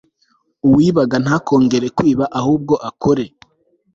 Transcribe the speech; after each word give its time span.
Uwibaga 0.67 1.15
ntakongere 1.23 1.87
kwiba 1.97 2.25
ahubwo 2.39 2.73
akore 2.89 3.25